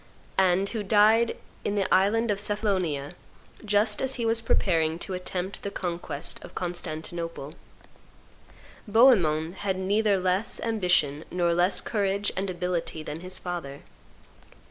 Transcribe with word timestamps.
and 0.39 0.67
who 0.69 0.81
died 0.81 1.37
in 1.63 1.75
the 1.75 1.85
island 1.93 2.31
of 2.31 2.39
Cephalonia 2.39 3.13
just 3.63 4.01
as 4.01 4.15
he 4.15 4.25
was 4.25 4.41
preparing 4.41 4.97
to 4.97 5.13
attempt 5.13 5.61
the 5.61 5.69
conquest 5.69 6.43
of 6.43 6.55
Constantinople. 6.55 7.53
Bohemond 8.87 9.57
had 9.57 9.77
neither 9.77 10.17
less 10.17 10.59
ambition 10.61 11.23
nor 11.29 11.53
less 11.53 11.81
courage 11.81 12.31
and 12.35 12.49
ability 12.49 13.03
than 13.03 13.19
his 13.19 13.37
father. 13.37 13.81